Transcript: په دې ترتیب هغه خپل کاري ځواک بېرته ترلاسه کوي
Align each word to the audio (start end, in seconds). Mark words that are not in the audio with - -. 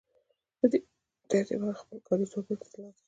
په 0.59 0.65
دې 0.71 0.79
ترتیب 1.29 1.61
هغه 1.63 1.79
خپل 1.81 1.97
کاري 2.07 2.25
ځواک 2.31 2.45
بېرته 2.47 2.67
ترلاسه 2.71 2.89
کوي 2.93 2.99